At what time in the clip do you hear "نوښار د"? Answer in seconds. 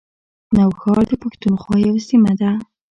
0.55-1.11